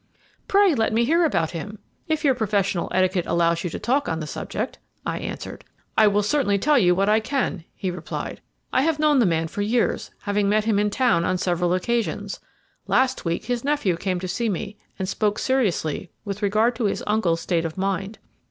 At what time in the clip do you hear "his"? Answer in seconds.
13.45-13.63, 16.85-17.03